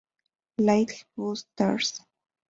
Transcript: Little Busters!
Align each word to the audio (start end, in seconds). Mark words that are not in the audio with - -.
Little 0.57 0.97
Busters! 1.15 2.01